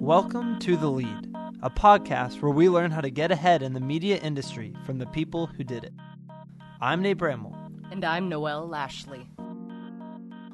[0.00, 3.80] Welcome to The Lead, a podcast where we learn how to get ahead in the
[3.80, 5.94] media industry from the people who did it.
[6.82, 7.56] I'm Nate Bramwell.
[7.90, 9.26] And I'm Noelle Lashley.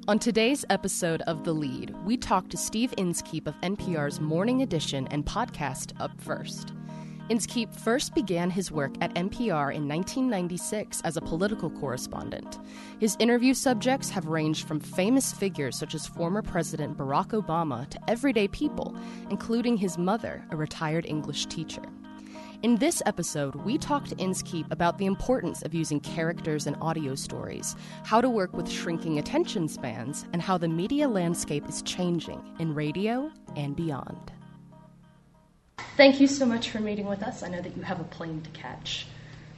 [0.06, 5.08] On today's episode of The Lead, we talk to Steve Inskeep of NPR's Morning Edition
[5.08, 6.72] and podcast Up First.
[7.30, 12.58] Inskeep first began his work at NPR in 1996 as a political correspondent.
[12.98, 18.10] His interview subjects have ranged from famous figures such as former President Barack Obama to
[18.10, 18.96] everyday people,
[19.30, 21.84] including his mother, a retired English teacher.
[22.64, 27.14] In this episode, we talk to Inskeep about the importance of using characters in audio
[27.14, 32.42] stories, how to work with shrinking attention spans, and how the media landscape is changing
[32.58, 34.32] in radio and beyond.
[35.96, 37.42] Thank you so much for meeting with us.
[37.42, 39.06] I know that you have a plane to catch.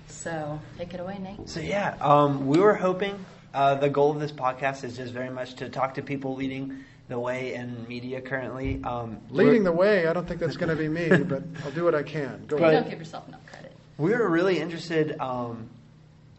[0.08, 1.48] So take it away, Nate.
[1.48, 3.24] So, yeah, um, we were hoping
[3.54, 6.84] uh, the goal of this podcast is just very much to talk to people leading
[7.08, 8.80] the way in media currently.
[8.84, 11.84] Um, leading the way, I don't think that's going to be me, but I'll do
[11.84, 12.44] what I can.
[12.46, 12.72] Go ahead.
[12.72, 13.72] Don't give yourself enough credit.
[13.98, 15.18] We were really interested.
[15.20, 15.68] Um,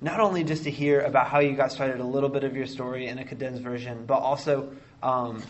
[0.02, 2.66] not only just to hear about how you got started, a little bit of your
[2.66, 5.42] story in a condensed version, but also um,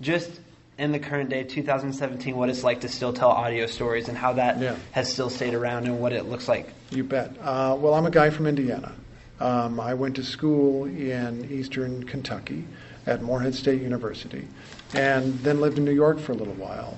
[0.00, 0.40] just
[0.78, 4.32] in the current day, 2017, what it's like to still tell audio stories and how
[4.34, 4.76] that yeah.
[4.92, 6.72] has still stayed around and what it looks like.
[6.90, 7.36] You bet.
[7.40, 8.92] Uh, well, I'm a guy from Indiana.
[9.40, 12.64] Um, I went to school in eastern Kentucky
[13.06, 14.46] at Morehead State University
[14.94, 16.96] and then lived in New York for a little while.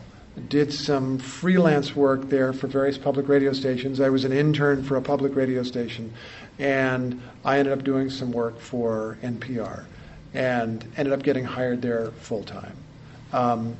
[0.48, 4.00] Did some freelance work there for various public radio stations.
[4.00, 6.12] I was an intern for a public radio station,
[6.58, 9.86] and I ended up doing some work for NPR
[10.34, 12.76] and ended up getting hired there full time.
[13.36, 13.76] Um,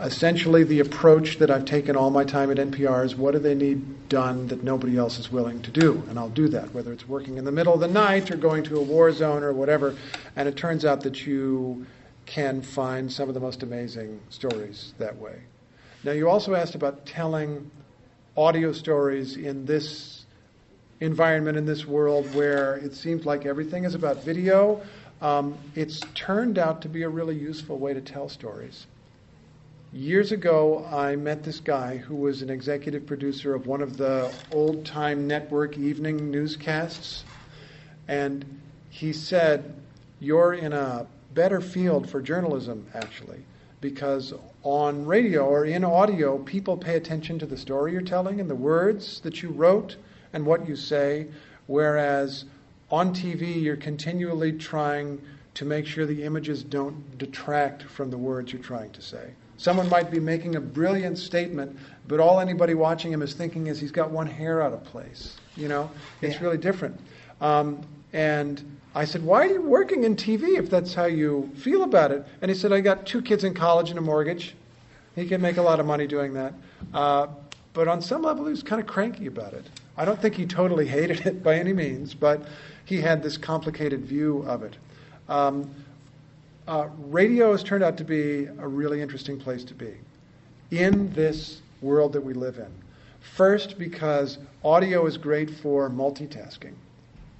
[0.00, 3.54] essentially, the approach that I've taken all my time at NPR is what do they
[3.54, 6.02] need done that nobody else is willing to do?
[6.08, 8.64] And I'll do that, whether it's working in the middle of the night or going
[8.64, 9.94] to a war zone or whatever.
[10.36, 11.86] And it turns out that you
[12.24, 15.36] can find some of the most amazing stories that way.
[16.02, 17.70] Now, you also asked about telling
[18.38, 20.24] audio stories in this
[21.00, 24.80] environment, in this world where it seems like everything is about video.
[25.20, 28.86] Um, it's turned out to be a really useful way to tell stories.
[29.94, 34.34] Years ago, I met this guy who was an executive producer of one of the
[34.50, 37.22] old time network evening newscasts.
[38.08, 38.44] And
[38.90, 39.72] he said,
[40.18, 43.44] You're in a better field for journalism, actually,
[43.80, 44.34] because
[44.64, 48.56] on radio or in audio, people pay attention to the story you're telling and the
[48.56, 49.94] words that you wrote
[50.32, 51.28] and what you say,
[51.68, 52.46] whereas
[52.90, 55.22] on TV, you're continually trying
[55.54, 59.30] to make sure the images don't detract from the words you're trying to say.
[59.56, 61.76] Someone might be making a brilliant statement,
[62.08, 65.36] but all anybody watching him is thinking is he's got one hair out of place.
[65.56, 66.42] You know, it's yeah.
[66.42, 67.00] really different.
[67.40, 68.62] Um, and
[68.94, 72.26] I said, Why are you working in TV if that's how you feel about it?
[72.42, 74.54] And he said, I got two kids in college and a mortgage.
[75.14, 76.54] He can make a lot of money doing that.
[76.92, 77.28] Uh,
[77.72, 79.64] but on some level, he was kind of cranky about it.
[79.96, 82.42] I don't think he totally hated it by any means, but
[82.84, 84.76] he had this complicated view of it.
[85.28, 85.70] Um,
[86.66, 89.94] uh, radio has turned out to be a really interesting place to be
[90.70, 92.72] in this world that we live in.
[93.20, 96.74] First, because audio is great for multitasking.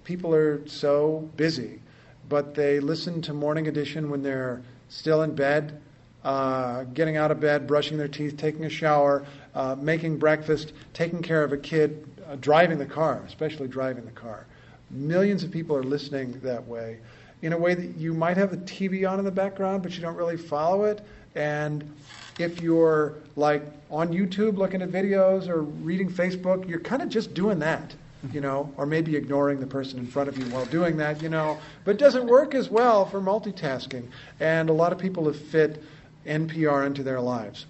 [0.04, 1.80] People are so busy,
[2.28, 5.80] but they listen to Morning Edition when they're still in bed,
[6.24, 11.22] uh, getting out of bed, brushing their teeth, taking a shower, uh, making breakfast, taking
[11.22, 14.46] care of a kid, uh, driving the car, especially driving the car.
[14.90, 16.98] Millions of people are listening that way
[17.44, 20.00] in a way that you might have the TV on in the background, but you
[20.00, 21.02] don't really follow it.
[21.34, 21.94] And
[22.38, 27.34] if you're like on YouTube looking at videos or reading Facebook, you're kind of just
[27.34, 27.94] doing that,
[28.32, 31.28] you know, or maybe ignoring the person in front of you while doing that, you
[31.28, 31.58] know.
[31.84, 34.08] But it doesn't work as well for multitasking.
[34.40, 35.82] And a lot of people have fit
[36.24, 37.66] NPR into their lives.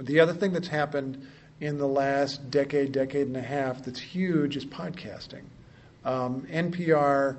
[0.00, 1.24] The other thing that's happened
[1.60, 5.44] in the last decade, decade and a half that's huge is podcasting.
[6.04, 7.36] Um, NPR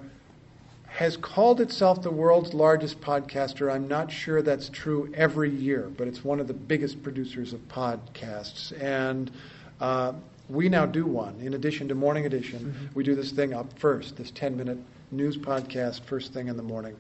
[0.98, 3.74] has called itself the world's largest podcaster.
[3.74, 7.66] I'm not sure that's true every year, but it's one of the biggest producers of
[7.70, 8.74] podcasts.
[8.82, 9.32] And
[9.80, 10.14] uh,
[10.50, 11.40] we now do one.
[11.40, 12.86] In addition to Morning Edition, mm-hmm.
[12.94, 14.78] we do this thing up first, this 10 minute
[15.12, 16.96] news podcast first thing in the morning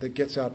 [0.00, 0.52] that gets out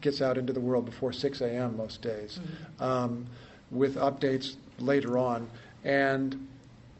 [0.00, 1.76] gets out into the world before 6 a.m.
[1.76, 2.82] most days, mm-hmm.
[2.82, 3.26] um,
[3.70, 5.48] with updates later on.
[5.84, 6.46] And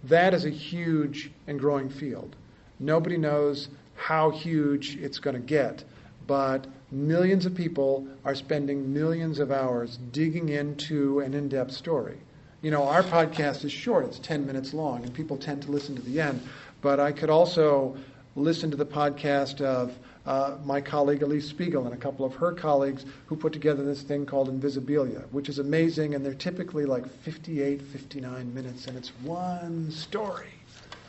[0.05, 2.37] that is a huge and growing field.
[2.79, 5.85] Nobody knows how huge it's going to get,
[6.27, 12.19] but millions of people are spending millions of hours digging into an in depth story.
[12.63, 15.95] You know, our podcast is short, it's 10 minutes long, and people tend to listen
[15.97, 16.41] to the end.
[16.83, 17.97] But I could also
[18.35, 19.97] listen to the podcast of
[20.27, 24.03] uh, my colleague Alix Spiegel and a couple of her colleagues who put together this
[24.03, 29.11] thing called Invisibilia, which is amazing, and they're typically like 58, 59 minutes, and it's
[29.23, 30.53] one story.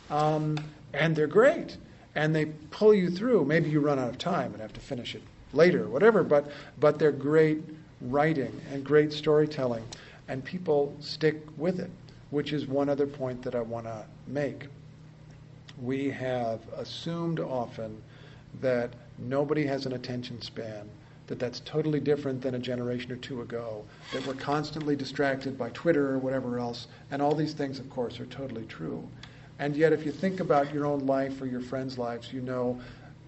[0.09, 0.57] Um,
[0.93, 1.77] and they're great,
[2.15, 3.45] and they pull you through.
[3.45, 5.21] Maybe you run out of time and have to finish it
[5.53, 7.63] later, whatever, but, but they're great
[8.01, 9.83] writing and great storytelling,
[10.27, 11.89] and people stick with it,
[12.29, 14.67] which is one other point that I want to make.
[15.81, 18.01] We have assumed often
[18.61, 20.89] that nobody has an attention span,
[21.27, 23.83] that that's totally different than a generation or two ago,
[24.13, 28.19] that we're constantly distracted by Twitter or whatever else, and all these things, of course,
[28.19, 29.07] are totally true.
[29.59, 32.79] And yet, if you think about your own life or your friends' lives, you know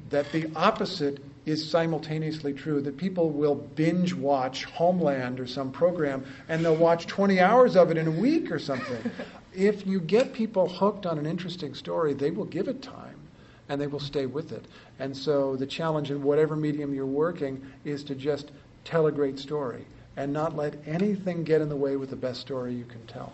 [0.09, 6.23] that the opposite is simultaneously true that people will binge watch Homeland or some program
[6.47, 9.11] and they'll watch 20 hours of it in a week or something.
[9.53, 13.15] if you get people hooked on an interesting story, they will give it time
[13.67, 14.65] and they will stay with it.
[14.99, 18.51] And so the challenge in whatever medium you're working is to just
[18.83, 19.85] tell a great story
[20.17, 23.31] and not let anything get in the way with the best story you can tell.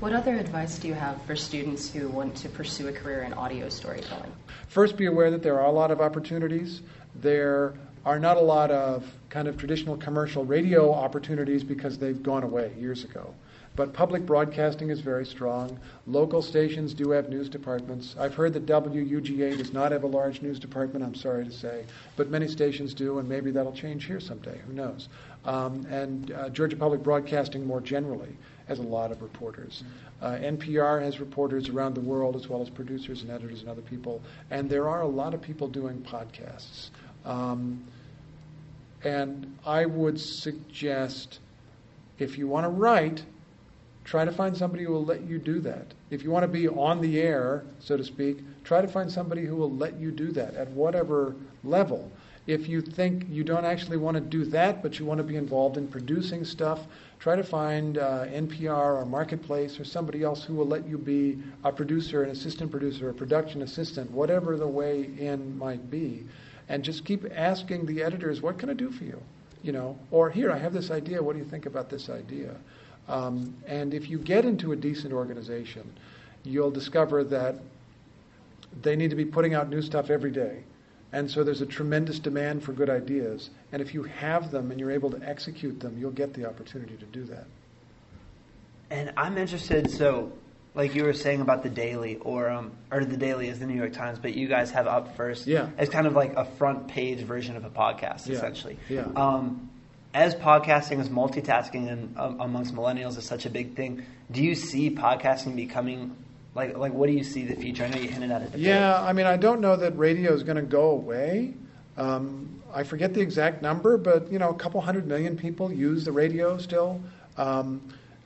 [0.00, 3.32] What other advice do you have for students who want to pursue a career in
[3.32, 4.30] audio storytelling?
[4.68, 6.82] First, be aware that there are a lot of opportunities.
[7.14, 7.74] There
[8.04, 12.72] are not a lot of kind of traditional commercial radio opportunities because they've gone away
[12.78, 13.34] years ago.
[13.74, 15.78] But public broadcasting is very strong.
[16.06, 18.16] Local stations do have news departments.
[18.18, 21.84] I've heard that WUGA does not have a large news department, I'm sorry to say,
[22.16, 24.58] but many stations do, and maybe that'll change here someday.
[24.66, 25.08] Who knows?
[25.46, 28.36] Um, and uh, Georgia Public Broadcasting more generally
[28.68, 29.84] has a lot of reporters.
[30.20, 33.82] Uh, NPR has reporters around the world as well as producers and editors and other
[33.82, 34.20] people.
[34.50, 36.90] And there are a lot of people doing podcasts.
[37.24, 37.84] Um,
[39.04, 41.38] and I would suggest
[42.18, 43.24] if you want to write,
[44.04, 45.94] try to find somebody who will let you do that.
[46.10, 49.44] If you want to be on the air, so to speak, try to find somebody
[49.44, 52.10] who will let you do that at whatever level.
[52.46, 55.34] If you think you don't actually want to do that, but you want to be
[55.34, 56.80] involved in producing stuff,
[57.18, 61.38] try to find uh, NPR or Marketplace or somebody else who will let you be
[61.64, 66.24] a producer, an assistant producer, a production assistant, whatever the way in might be.
[66.68, 69.20] And just keep asking the editors, what can I do for you?
[69.62, 72.54] You know, or here, I have this idea, what do you think about this idea?
[73.08, 75.92] Um, and if you get into a decent organization,
[76.44, 77.56] you'll discover that
[78.82, 80.62] they need to be putting out new stuff every day.
[81.12, 83.50] And so there's a tremendous demand for good ideas.
[83.72, 86.96] And if you have them and you're able to execute them, you'll get the opportunity
[86.96, 87.46] to do that.
[88.90, 90.32] And I'm interested, so
[90.74, 93.74] like you were saying about the Daily, or um, or the Daily is the New
[93.74, 95.70] York Times, but you guys have Up First yeah.
[95.78, 98.36] as kind of like a front page version of a podcast, yeah.
[98.36, 98.78] essentially.
[98.88, 99.08] Yeah.
[99.16, 99.70] Um,
[100.14, 104.54] as podcasting, as multitasking, and um, amongst millennials is such a big thing, do you
[104.54, 106.16] see podcasting becoming
[106.56, 107.84] like like what do you see the future?
[107.84, 108.56] I know you hinted at it.
[108.56, 111.54] yeah, I mean, I don't know that radio is going to go away.
[111.96, 116.04] Um, I forget the exact number, but you know, a couple hundred million people use
[116.04, 117.00] the radio still,
[117.36, 117.80] um,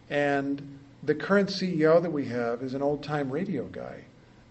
[0.09, 0.63] and
[1.03, 4.03] the current CEO that we have is an old-time radio guy,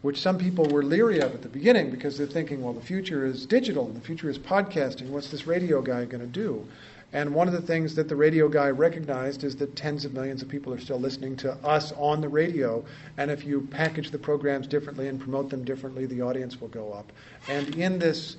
[0.01, 3.25] which some people were leery of at the beginning because they're thinking, well, the future
[3.25, 5.09] is digital, and the future is podcasting.
[5.09, 6.65] What's this radio guy going to do?
[7.11, 10.43] And one of the things that the radio guy recognized is that tens of millions
[10.43, 12.85] of people are still listening to us on the radio.
[13.17, 16.93] And if you package the programs differently and promote them differently, the audience will go
[16.93, 17.11] up.
[17.47, 18.37] And in this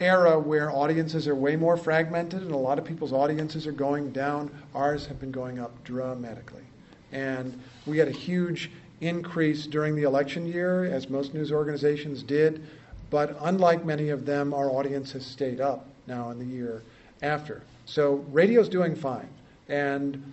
[0.00, 4.10] era where audiences are way more fragmented and a lot of people's audiences are going
[4.10, 6.64] down, ours have been going up dramatically.
[7.12, 8.70] And we had a huge
[9.00, 12.66] increase during the election year, as most news organizations did.
[13.08, 16.82] But unlike many of them, our audience has stayed up now in the year
[17.22, 17.62] after.
[17.86, 19.28] So radio's doing fine,
[19.68, 20.32] and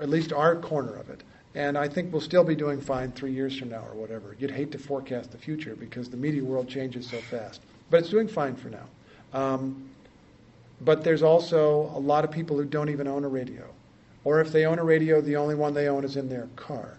[0.00, 1.22] at least our corner of it.
[1.54, 4.36] And I think we'll still be doing fine three years from now or whatever.
[4.38, 7.60] You'd hate to forecast the future because the media world changes so fast.
[7.90, 8.86] But it's doing fine for now.
[9.32, 9.90] Um,
[10.80, 13.64] but there's also a lot of people who don't even own a radio.
[14.24, 16.96] Or if they own a radio, the only one they own is in their car.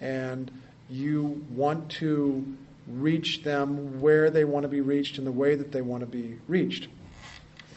[0.00, 0.50] And
[0.88, 2.44] you want to
[2.88, 6.06] reach them where they want to be reached in the way that they want to
[6.06, 6.88] be reached.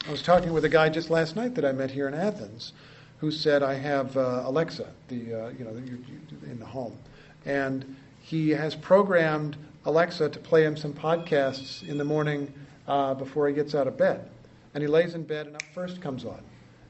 [0.07, 2.73] I was talking with a guy just last night that I met here in Athens,
[3.17, 6.95] who said, "I have uh, Alexa, the uh, you know in the home,
[7.43, 12.53] and he has programmed Alexa to play him some podcasts in the morning
[12.87, 14.29] uh, before he gets out of bed,
[14.75, 16.39] and he lays in bed and up first comes on."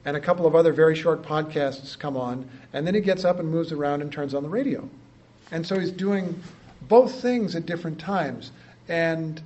[0.04, 3.40] And a couple of other very short podcasts come on, and then he gets up
[3.40, 4.86] and moves around and turns on the radio.
[5.52, 6.38] And so he's doing
[6.82, 8.52] both things at different times.
[8.88, 9.40] And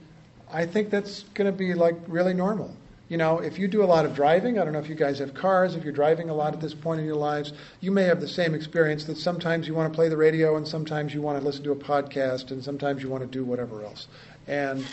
[0.53, 2.75] I think that's going to be like really normal
[3.11, 5.19] you know, if you do a lot of driving, I don't know if you guys
[5.19, 8.05] have cars, if you're driving a lot at this point in your lives, you may
[8.05, 11.21] have the same experience that sometimes you want to play the radio and sometimes you
[11.21, 14.07] want to listen to a podcast and sometimes you want to do whatever else.
[14.47, 14.87] And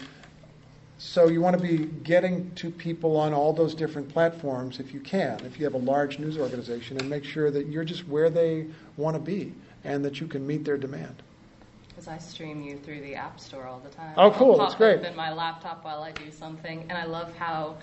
[0.97, 4.99] so you want to be getting to people on all those different platforms if you
[4.99, 8.31] can, if you have a large news organization, and make sure that you're just where
[8.31, 8.65] they
[8.97, 11.21] want to be and that you can meet their demand.
[11.89, 14.15] Because I stream you through the App Store all the time.
[14.17, 14.57] Oh, cool.
[14.57, 15.03] That's great.
[15.03, 17.77] In my laptop while I do something, and I love how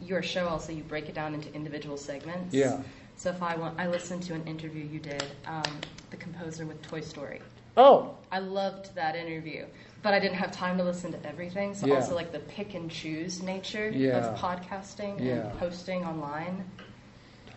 [0.00, 2.54] your show also you break it down into individual segments.
[2.54, 2.80] Yeah.
[3.16, 5.62] So if I want, I listened to an interview you did, um,
[6.10, 7.40] the composer with Toy Story.
[7.76, 9.66] Oh, I loved that interview,
[10.02, 11.74] but I didn't have time to listen to everything.
[11.74, 11.94] So Yeah.
[11.94, 14.18] also like the pick and choose nature Yeah.
[14.18, 15.32] of podcasting Yeah.
[15.32, 16.64] and posting online.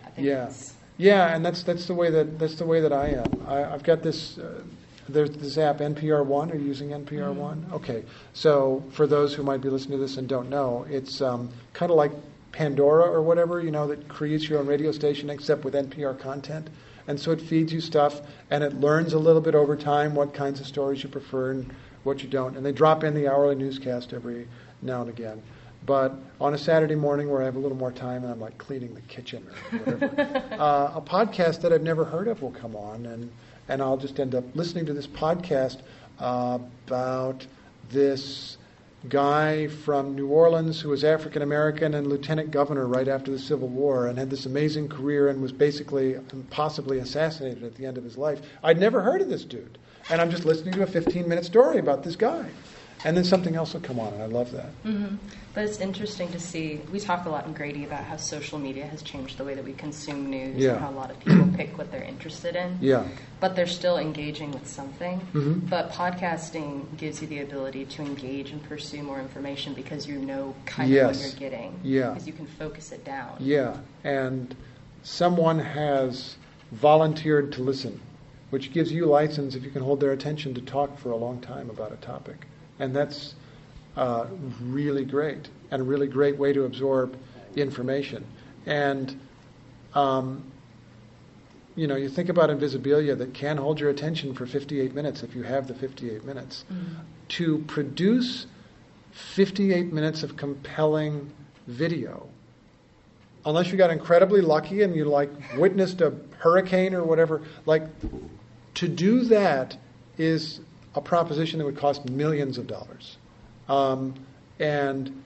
[0.06, 0.50] I think Yeah,
[0.98, 3.48] yeah, and that's that's the way that that's the way that I am.
[3.48, 4.38] I, I've got this.
[4.38, 4.62] Uh,
[5.10, 6.52] there's this app NPR One.
[6.52, 7.66] Are you using NPR One?
[7.72, 11.50] Okay, so for those who might be listening to this and don't know, it's um,
[11.74, 12.12] kind of like
[12.52, 16.70] Pandora or whatever, you know, that creates your own radio station except with NPR content.
[17.08, 18.22] And so it feeds you stuff,
[18.52, 21.74] and it learns a little bit over time what kinds of stories you prefer and
[22.04, 22.58] what you don't.
[22.58, 24.48] And they drop in the hourly newscast every
[24.82, 25.42] now and again.
[25.86, 28.58] But on a Saturday morning where I have a little more time and I'm like
[28.58, 32.76] cleaning the kitchen or whatever, uh, a podcast that I've never heard of will come
[32.76, 33.32] on, and,
[33.68, 35.82] and I'll just end up listening to this podcast
[36.20, 37.46] uh, about
[37.90, 38.58] this
[39.10, 43.68] guy from New Orleans who was African American and lieutenant governor right after the Civil
[43.68, 47.98] War and had this amazing career and was basically and possibly assassinated at the end
[47.98, 48.42] of his life.
[48.64, 49.78] I'd never heard of this dude.
[50.10, 52.50] And I'm just listening to a 15 minute story about this guy.
[53.06, 54.70] And then something else will come on, and I love that.
[55.54, 56.82] But it's interesting to see.
[56.92, 59.63] We talk a lot in Grady about how social media has changed the way that
[59.63, 60.72] we consume news Yeah.
[60.72, 62.77] and how a lot of people pick what they're interested in.
[62.82, 63.06] Yeah.
[63.39, 65.20] But they're still engaging with something.
[65.34, 65.70] Mhm.
[65.70, 70.54] But podcasting gives you the ability to engage and pursue more information because you know
[70.66, 71.80] kind of what you're getting.
[71.84, 72.10] Yeah.
[72.10, 73.36] Because you can focus it down.
[73.39, 74.56] Yeah, and
[75.04, 76.36] someone has
[76.72, 78.00] volunteered to listen,
[78.50, 81.39] which gives you license if you can hold their attention to talk for a long
[81.42, 82.46] time about a topic.
[82.80, 83.36] And that's
[83.96, 84.28] uh,
[84.62, 87.18] really great, and a really great way to absorb
[87.56, 88.26] information.
[88.66, 89.20] And,
[89.94, 90.52] um,
[91.76, 95.36] you know, you think about Invisibilia that can hold your attention for 58 minutes if
[95.36, 96.64] you have the 58 minutes.
[97.30, 98.46] To produce
[99.12, 101.32] 58 minutes of compelling
[101.66, 102.30] video
[103.48, 107.84] unless you got incredibly lucky and you like witnessed a hurricane or whatever like
[108.74, 109.76] to do that
[110.18, 110.60] is
[110.96, 113.17] a proposition that would cost millions of dollars.
[113.70, 114.15] Um,
[114.60, 115.24] and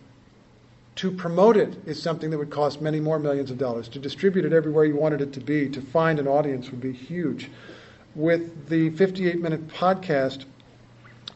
[0.95, 3.87] to promote it is something that would cost many more millions of dollars.
[3.89, 6.91] To distribute it everywhere you wanted it to be to find an audience would be
[6.91, 7.49] huge.
[8.13, 10.45] With the 58 minute podcast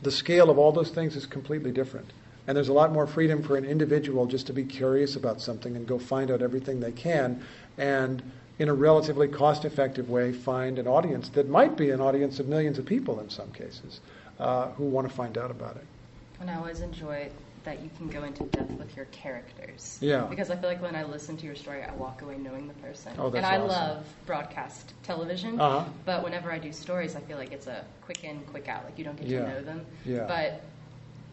[0.02, 2.14] the scale of all those things is completely different.
[2.48, 5.76] And there's a lot more freedom for an individual just to be curious about something
[5.76, 7.44] and go find out everything they can.
[7.78, 8.22] And
[8.60, 12.48] in a relatively cost effective way find an audience that might be an audience of
[12.48, 14.00] millions of people in some cases
[14.40, 15.86] uh, who want to find out about it.
[16.40, 17.30] And I always enjoy
[17.64, 19.98] that you can go into depth with your characters.
[20.00, 20.22] Yeah.
[20.30, 22.76] Because I feel like when I listen to your story, I walk away knowing the
[22.76, 23.14] person.
[23.18, 23.68] Oh, that's and I awesome.
[23.68, 25.60] love broadcast television.
[25.60, 25.90] Uh-huh.
[26.06, 28.86] But whenever I do stories, I feel like it's a quick in, quick out.
[28.86, 29.40] Like you don't get Yeah.
[29.42, 29.86] to know them.
[30.06, 30.26] Yeah.
[30.28, 30.62] But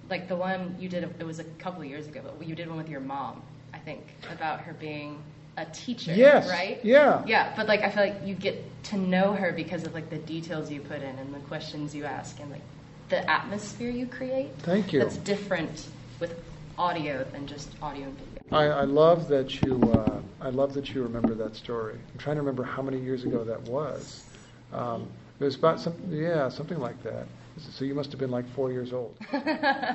[0.09, 2.67] like the one you did, it was a couple of years ago, but you did
[2.69, 3.43] one with your mom,
[3.75, 5.23] I think, about her being
[5.57, 6.15] a teacher.
[6.15, 6.49] Yes.
[6.49, 6.81] Right?
[6.83, 7.25] Yeah.
[7.27, 10.19] Yeah, but like I feel like you get to know her because of like the
[10.19, 12.63] details you put in and the questions you ask and like
[13.09, 14.51] the atmosphere you create.
[14.61, 15.01] Thank you.
[15.01, 15.89] That's different
[16.21, 16.35] with
[16.79, 18.43] audio than just audio and video.
[18.51, 19.81] I, I love that you.
[19.93, 21.95] Uh, I love that you remember that story.
[22.13, 24.25] I'm trying to remember how many years ago that was.
[24.73, 25.95] Um, it was about some.
[26.09, 27.27] Yeah, something like that.
[27.59, 29.15] So you must have been like four years old.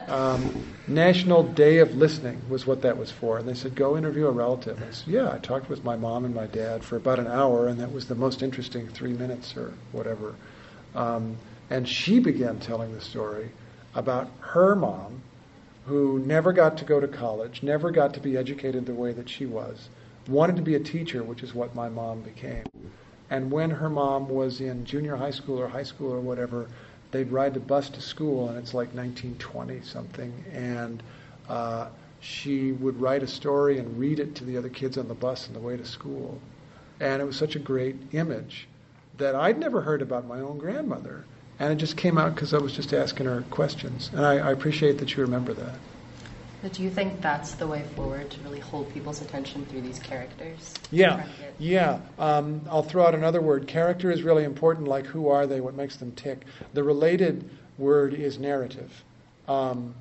[0.08, 4.28] um, National Day of Listening was what that was for, and they said go interview
[4.28, 4.82] a relative.
[4.82, 7.68] I said, yeah, I talked with my mom and my dad for about an hour,
[7.68, 10.36] and that was the most interesting three minutes or whatever.
[10.96, 11.38] Um,
[11.70, 13.50] and she began telling the story
[13.96, 15.22] about her mom
[15.86, 19.30] who never got to go to college, never got to be educated the way that
[19.30, 19.90] she was,
[20.28, 22.66] wanted to be a teacher, which is what my mom became.
[23.30, 26.68] And when her mom was in junior high school or high school or whatever,
[27.12, 31.02] they'd ride the bus to school, and it's like 1920 something, and
[31.50, 31.88] uh,
[32.20, 35.48] she would write a story and read it to the other kids on the bus
[35.48, 36.40] on the way to school.
[37.00, 38.68] And it was such a great image
[39.18, 41.26] that I'd never heard about my own grandmother.
[41.60, 44.10] And it just came out because I was just asking her questions.
[44.14, 45.76] And I, I appreciate that you remember that.
[46.62, 50.00] But do you think that's the way forward to really hold people's attention through these
[50.00, 50.74] characters?
[50.92, 52.00] Yeah, get- yeah.
[52.18, 53.68] Um, I'll throw out another word.
[53.68, 56.46] Character is really important, like who are they, what makes them tick.
[56.74, 57.48] The related
[57.78, 59.04] word is narrative.
[59.48, 59.94] Um,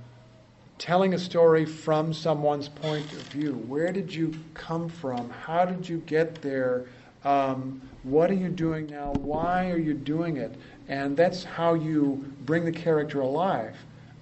[0.78, 3.52] telling a story from someone's point of view.
[3.52, 5.30] Where did you come from?
[5.30, 6.86] How did you get there?
[7.25, 9.12] Um, what are you doing now?
[9.12, 10.54] Why are you doing it?
[10.88, 13.76] And that's how you bring the character alive.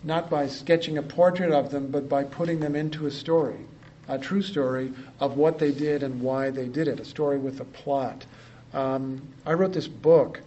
[0.05, 3.61] Not by sketching a portrait of them, but by putting them into a story,
[4.07, 7.61] a true story of what they did and why they did it, a story with
[7.61, 8.27] a plot.
[8.75, 10.41] Um, I wrote this book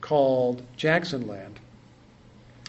[0.00, 1.58] called Jacksonland,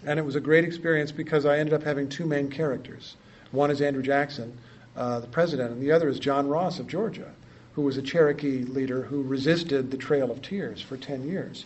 [0.03, 3.15] and it was a great experience because I ended up having two main characters.
[3.51, 4.57] One is Andrew Jackson,
[4.95, 7.31] uh, the president, and the other is John Ross of Georgia,
[7.73, 11.65] who was a Cherokee leader who resisted the Trail of Tears for 10 years.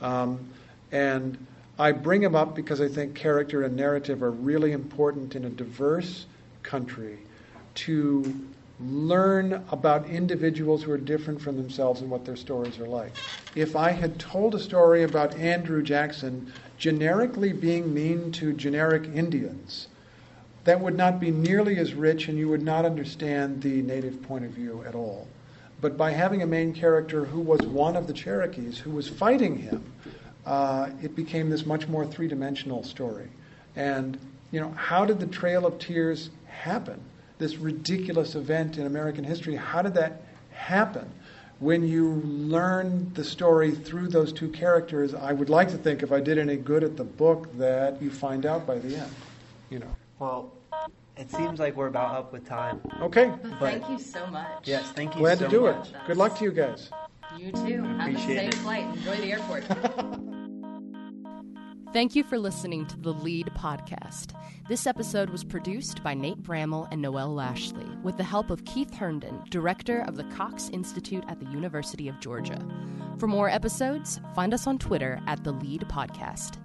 [0.00, 0.48] Um,
[0.90, 1.38] and
[1.78, 5.50] I bring him up because I think character and narrative are really important in a
[5.50, 6.26] diverse
[6.62, 7.18] country
[7.76, 8.34] to
[8.80, 13.12] learn about individuals who are different from themselves and what their stories are like.
[13.54, 19.88] If I had told a story about Andrew Jackson generically being mean to generic Indians,
[20.64, 24.44] that would not be nearly as rich and you would not understand the native point
[24.44, 25.26] of view at all.
[25.80, 29.58] But by having a main character who was one of the Cherokees who was fighting
[29.58, 29.92] him,
[30.48, 33.28] uh, it became this much more three dimensional story.
[33.76, 34.18] And,
[34.50, 36.98] you know, how did the Trail of Tears happen?
[37.36, 41.08] This ridiculous event in American history, how did that happen?
[41.60, 46.12] When you learn the story through those two characters, I would like to think if
[46.12, 49.12] I did any good at the book that you find out by the end,
[49.68, 49.94] you know.
[50.18, 50.52] Well,
[51.16, 52.80] it seems like we're about up with time.
[53.02, 54.66] Okay, But thank you so much.
[54.66, 55.88] Yes, thank you glad so to do much.
[55.90, 55.96] it.
[56.06, 56.90] Good luck to you guys.
[57.36, 57.82] You too.
[57.82, 58.54] Have a Appreciate safe it.
[58.54, 58.84] flight.
[58.96, 59.64] Enjoy the airport.
[61.98, 64.28] Thank you for listening to the Lead Podcast.
[64.68, 68.94] This episode was produced by Nate Bramall and Noel Lashley with the help of Keith
[68.94, 72.64] Herndon, director of the Cox Institute at the University of Georgia.
[73.18, 76.58] For more episodes, find us on Twitter at the Lead Podcast.